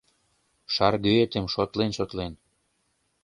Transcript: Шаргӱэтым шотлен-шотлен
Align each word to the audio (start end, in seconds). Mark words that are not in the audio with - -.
Шаргӱэтым 0.73 1.45
шотлен-шотлен 1.53 2.33